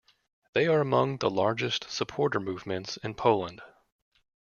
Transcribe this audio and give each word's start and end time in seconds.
They 0.53 0.65
are 0.65 0.81
among 0.81 1.17
the 1.19 1.29
largest 1.29 1.87
supporter 1.91 2.39
movements 2.39 2.97
in 2.97 3.13
Poland. 3.13 3.61